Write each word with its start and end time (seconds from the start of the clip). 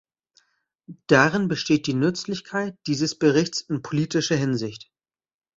Darin 1.05 1.47
besteht 1.47 1.85
die 1.85 1.93
Nützlichkeit 1.93 2.75
dieses 2.87 3.13
Berichts 3.19 3.61
in 3.61 3.83
politischer 3.83 4.35
Hinsicht. 4.35 4.89